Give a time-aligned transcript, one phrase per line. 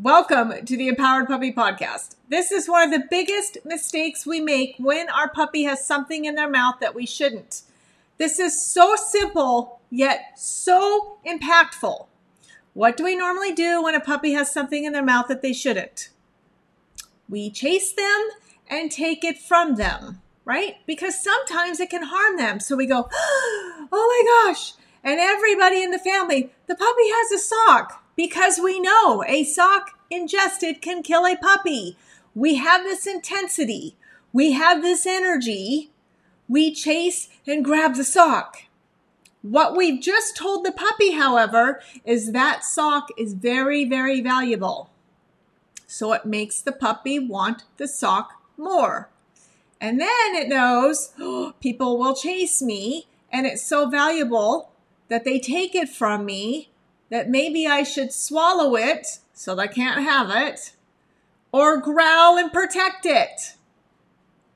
[0.00, 2.14] Welcome to the Empowered Puppy Podcast.
[2.28, 6.36] This is one of the biggest mistakes we make when our puppy has something in
[6.36, 7.62] their mouth that we shouldn't.
[8.16, 12.06] This is so simple, yet so impactful.
[12.74, 15.52] What do we normally do when a puppy has something in their mouth that they
[15.52, 16.10] shouldn't?
[17.28, 18.28] We chase them
[18.68, 20.76] and take it from them, right?
[20.86, 22.60] Because sometimes it can harm them.
[22.60, 24.74] So we go, oh my gosh.
[25.02, 29.96] And everybody in the family, the puppy has a sock because we know a sock
[30.10, 31.96] ingested can kill a puppy.
[32.34, 33.94] We have this intensity,
[34.32, 35.90] we have this energy.
[36.50, 38.62] We chase and grab the sock.
[39.42, 44.88] What we've just told the puppy, however, is that sock is very, very valuable.
[45.86, 49.10] So it makes the puppy want the sock more.
[49.78, 54.72] And then it knows oh, people will chase me, and it's so valuable
[55.08, 56.70] that they take it from me
[57.10, 60.72] that maybe I should swallow it so they can't have it
[61.52, 63.54] or growl and protect it.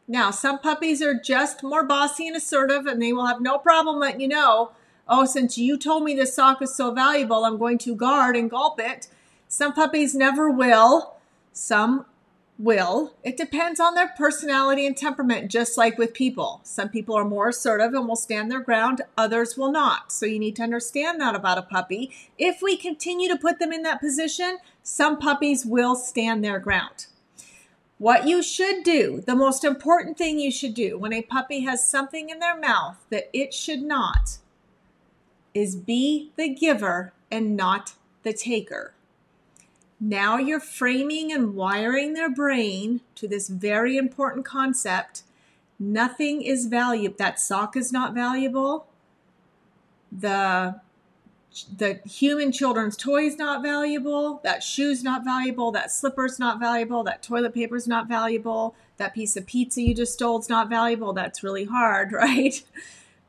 [0.06, 3.98] Now, some puppies are just more bossy and assertive and they will have no problem
[3.98, 4.72] letting you know,
[5.08, 8.50] oh, since you told me this sock is so valuable, I'm going to guard and
[8.50, 9.08] gulp it.
[9.48, 11.14] Some puppies never will.
[11.52, 12.06] Some
[12.58, 13.14] will.
[13.24, 16.60] It depends on their personality and temperament, just like with people.
[16.62, 20.12] Some people are more assertive and will stand their ground, others will not.
[20.12, 22.12] So you need to understand that about a puppy.
[22.38, 27.06] If we continue to put them in that position, some puppies will stand their ground.
[27.98, 31.88] What you should do, the most important thing you should do when a puppy has
[31.88, 34.38] something in their mouth that it should not,
[35.54, 38.94] is be the giver and not the taker.
[40.04, 45.22] Now you're framing and wiring their brain to this very important concept.
[45.78, 47.14] Nothing is valuable.
[47.18, 48.88] That sock is not valuable.
[50.10, 50.80] The
[51.76, 54.40] the human children's toy is not valuable.
[54.42, 55.70] That shoe's not valuable.
[55.70, 57.04] That slipper's not valuable.
[57.04, 58.74] That toilet paper's not valuable.
[58.96, 61.12] That piece of pizza you just stole is not valuable.
[61.12, 62.60] That's really hard, right?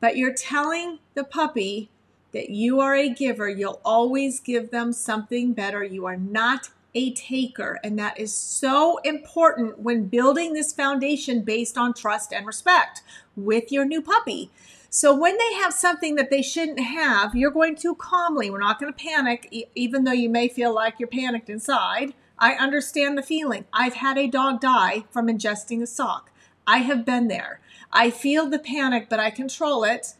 [0.00, 1.90] But you're telling the puppy
[2.34, 3.48] that you are a giver.
[3.48, 5.82] You'll always give them something better.
[5.82, 7.80] You are not a taker.
[7.82, 13.02] And that is so important when building this foundation based on trust and respect
[13.36, 14.50] with your new puppy.
[14.90, 18.78] So when they have something that they shouldn't have, you're going to calmly, we're not
[18.78, 22.14] going to panic, even though you may feel like you're panicked inside.
[22.38, 23.64] I understand the feeling.
[23.72, 26.30] I've had a dog die from ingesting a sock.
[26.66, 27.60] I have been there.
[27.92, 30.14] I feel the panic, but I control it.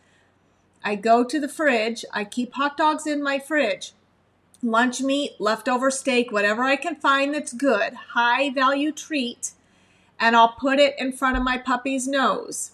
[0.84, 2.04] I go to the fridge.
[2.12, 3.92] I keep hot dogs in my fridge.
[4.62, 9.52] Lunch meat, leftover steak, whatever I can find that's good, high value treat,
[10.20, 12.72] and I'll put it in front of my puppy's nose.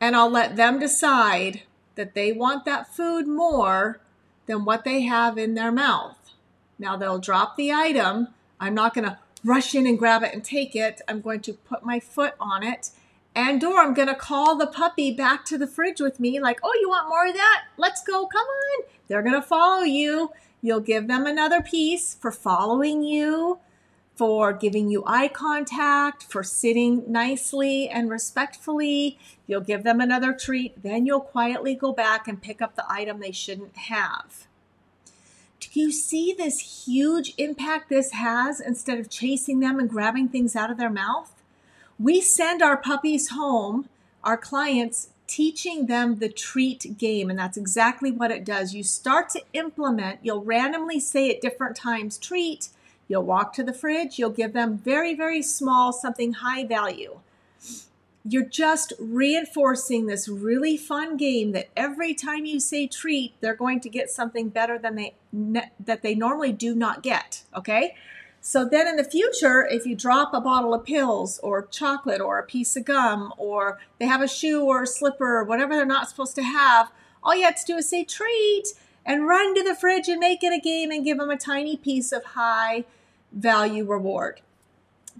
[0.00, 1.62] And I'll let them decide
[1.94, 4.00] that they want that food more
[4.46, 6.16] than what they have in their mouth.
[6.78, 8.28] Now they'll drop the item.
[8.58, 11.00] I'm not going to rush in and grab it and take it.
[11.08, 12.90] I'm going to put my foot on it
[13.34, 16.76] and or I'm gonna call the puppy back to the fridge with me, like, oh,
[16.80, 17.64] you want more of that?
[17.76, 18.84] Let's go, come on.
[19.08, 20.30] They're gonna follow you.
[20.62, 23.58] You'll give them another piece for following you,
[24.14, 29.18] for giving you eye contact, for sitting nicely and respectfully.
[29.46, 30.82] You'll give them another treat.
[30.82, 34.46] Then you'll quietly go back and pick up the item they shouldn't have.
[35.60, 40.56] Do you see this huge impact this has instead of chasing them and grabbing things
[40.56, 41.39] out of their mouth?
[42.00, 43.88] We send our puppies home,
[44.24, 47.30] our clients, teaching them the treat game.
[47.30, 48.74] And that's exactly what it does.
[48.74, 52.70] You start to implement, you'll randomly say at different times, treat.
[53.06, 57.18] You'll walk to the fridge, you'll give them very, very small, something high value.
[58.24, 63.80] You're just reinforcing this really fun game that every time you say treat, they're going
[63.80, 67.94] to get something better than they that they normally do not get, okay?
[68.40, 72.38] So then in the future, if you drop a bottle of pills or chocolate or
[72.38, 75.84] a piece of gum or they have a shoe or a slipper or whatever they're
[75.84, 76.90] not supposed to have,
[77.22, 78.64] all you have to do is say treat
[79.04, 81.76] and run to the fridge and make it a game and give them a tiny
[81.76, 82.84] piece of high
[83.32, 84.40] value reward.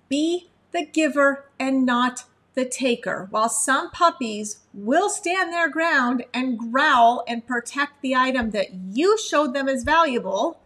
[0.08, 2.24] Be the giver and not
[2.54, 3.28] the taker.
[3.30, 9.18] While some puppies will stand their ground and growl and protect the item that you
[9.18, 10.60] showed them as valuable,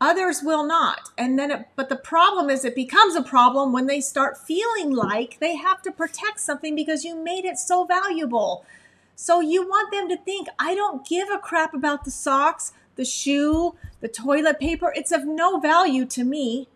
[0.00, 1.08] Others will not.
[1.16, 4.90] And then, it, but the problem is it becomes a problem when they start feeling
[4.90, 8.64] like they have to protect something because you made it so valuable.
[9.14, 13.06] So you want them to think, I don't give a crap about the socks, the
[13.06, 14.92] shoe, the toilet paper.
[14.94, 16.68] It's of no value to me.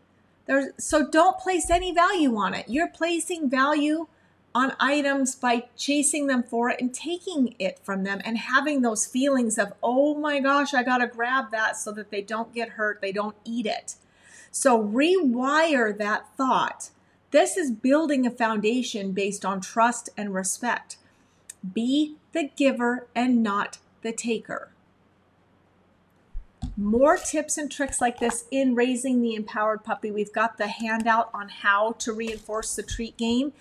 [0.47, 2.69] There's, so don't place any value on it.
[2.69, 4.07] You're placing value
[4.55, 9.07] on items by chasing them for it and taking it from them and having those
[9.07, 12.71] feelings of, oh my gosh, I got to grab that so that they don't get
[12.71, 13.95] hurt, they don't eat it.
[14.51, 16.91] So rewire that thought.
[17.31, 20.97] This is building a foundation based on trust and respect.
[21.73, 24.73] Be the giver and not the taker.
[26.77, 30.11] More tips and tricks like this in raising the empowered puppy.
[30.11, 33.53] We've got the handout on how to reinforce the treat game.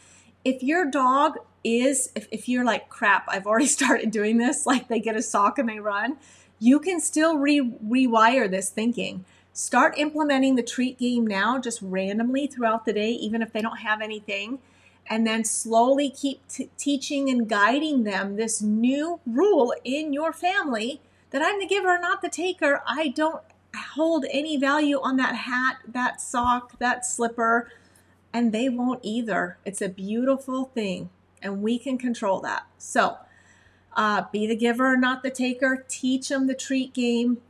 [0.44, 4.88] If your dog is, if, if you're like, crap, I've already started doing this, like
[4.88, 6.18] they get a sock and they run,
[6.60, 9.26] you can still re- rewire this thinking.
[9.54, 13.80] Start implementing the treat game now, just randomly throughout the day, even if they don't
[13.80, 14.60] have anything.
[15.08, 21.02] And then slowly keep t- teaching and guiding them this new rule in your family
[21.32, 22.82] that I'm the giver, not the taker.
[22.88, 23.42] I don't
[23.76, 27.72] hold any value on that hat, that sock, that slipper,
[28.34, 29.58] and they won't either.
[29.66, 31.10] It's a beautiful thing,
[31.42, 32.68] and we can control that.
[32.78, 33.18] So,
[33.96, 35.86] uh, be the giver, not the taker.
[35.88, 37.42] Teach them the treat game.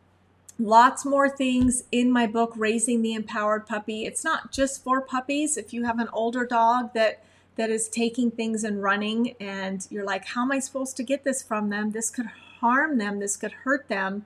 [0.57, 4.05] Lots more things in my book, Raising the Empowered Puppy.
[4.05, 5.57] It's not just for puppies.
[5.57, 7.23] If you have an older dog that
[7.55, 11.25] that is taking things and running, and you're like, how am I supposed to get
[11.25, 11.91] this from them?
[11.91, 12.27] This could
[12.61, 14.25] harm them, this could hurt them.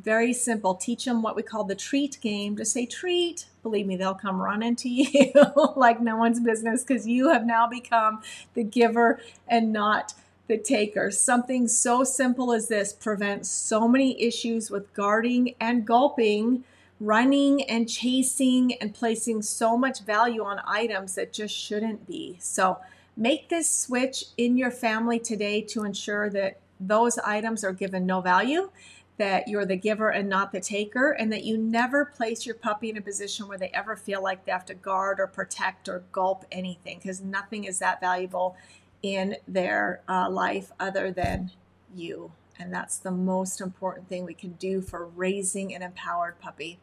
[0.00, 0.74] Very simple.
[0.74, 2.56] Teach them what we call the treat game.
[2.56, 3.46] Just say treat.
[3.62, 5.32] Believe me, they'll come running to you
[5.76, 8.22] like no one's business because you have now become
[8.54, 10.14] the giver and not
[10.48, 11.10] the taker.
[11.10, 16.64] Something so simple as this prevents so many issues with guarding and gulping,
[16.98, 22.36] running and chasing, and placing so much value on items that just shouldn't be.
[22.40, 22.78] So,
[23.16, 28.20] make this switch in your family today to ensure that those items are given no
[28.20, 28.70] value,
[29.18, 32.90] that you're the giver and not the taker, and that you never place your puppy
[32.90, 36.04] in a position where they ever feel like they have to guard or protect or
[36.12, 38.56] gulp anything because nothing is that valuable
[39.02, 41.50] in their uh, life other than
[41.94, 42.32] you.
[42.58, 46.78] And that's the most important thing we can do for raising an empowered puppy.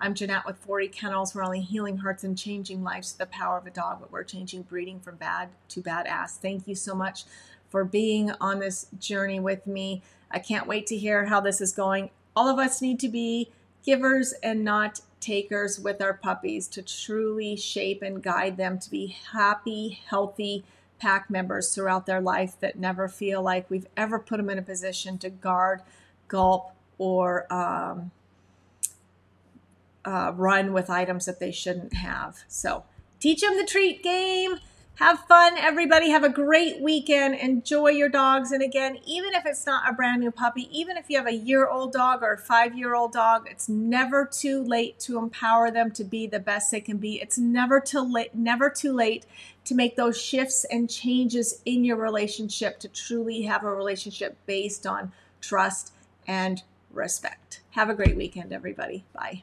[0.00, 1.34] I'm Jeanette with Forrey Kennels.
[1.34, 4.24] We're only healing hearts and changing lives to the power of a dog, but we're
[4.24, 6.36] changing breeding from bad to badass.
[6.36, 7.24] Thank you so much
[7.74, 10.00] for being on this journey with me.
[10.30, 12.10] I can't wait to hear how this is going.
[12.36, 13.50] All of us need to be
[13.84, 19.16] givers and not takers with our puppies to truly shape and guide them to be
[19.32, 20.62] happy, healthy
[21.00, 24.62] pack members throughout their life that never feel like we've ever put them in a
[24.62, 25.82] position to guard,
[26.28, 28.12] gulp, or um,
[30.04, 32.44] uh, run with items that they shouldn't have.
[32.46, 32.84] So
[33.18, 34.60] teach them the treat game.
[34.96, 36.10] Have fun, everybody.
[36.10, 37.34] Have a great weekend.
[37.34, 38.52] Enjoy your dogs.
[38.52, 41.34] And again, even if it's not a brand new puppy, even if you have a
[41.34, 45.72] year old dog or a five year old dog, it's never too late to empower
[45.72, 47.20] them to be the best they can be.
[47.20, 49.26] It's never too late, never too late
[49.64, 54.86] to make those shifts and changes in your relationship to truly have a relationship based
[54.86, 55.10] on
[55.40, 55.92] trust
[56.28, 56.62] and
[56.92, 57.62] respect.
[57.72, 59.04] Have a great weekend, everybody.
[59.12, 59.42] Bye.